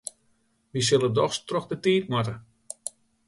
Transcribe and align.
Wy 0.73 0.81
sille 0.87 1.09
dochs 1.15 1.39
troch 1.47 1.67
de 1.71 1.77
tiid 1.83 2.03
moatte. 2.11 2.35